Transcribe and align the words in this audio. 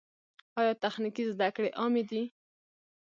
آیا 0.59 0.73
تخنیکي 0.83 1.23
زده 1.31 1.47
کړې 1.55 1.69
عامې 1.79 2.03
دي؟ 2.09 2.21